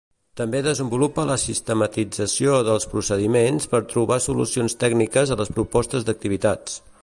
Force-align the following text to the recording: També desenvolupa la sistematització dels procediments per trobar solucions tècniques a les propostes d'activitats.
També 0.39 0.59
desenvolupa 0.67 1.25
la 1.31 1.35
sistematització 1.43 2.55
dels 2.69 2.89
procediments 2.95 3.69
per 3.75 3.83
trobar 3.93 4.19
solucions 4.29 4.79
tècniques 4.85 5.35
a 5.37 5.39
les 5.43 5.53
propostes 5.61 6.09
d'activitats. 6.09 6.81